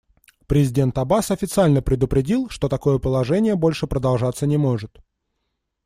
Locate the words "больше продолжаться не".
3.55-4.57